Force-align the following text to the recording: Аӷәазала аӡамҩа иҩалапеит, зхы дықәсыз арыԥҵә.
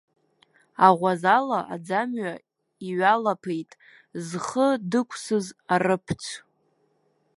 Аӷәазала 0.87 1.59
аӡамҩа 1.73 2.33
иҩалапеит, 2.87 3.71
зхы 4.27 4.67
дықәсыз 4.91 5.45
арыԥҵә. 5.73 6.31